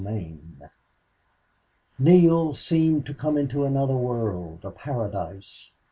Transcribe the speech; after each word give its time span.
18 0.03 0.61
Neale 1.99 2.53
seemed 2.55 3.05
to 3.05 3.13
come 3.13 3.37
into 3.37 3.63
another 3.65 3.95
world 3.95 4.61
a 4.65 4.71
paradise. 4.71 5.69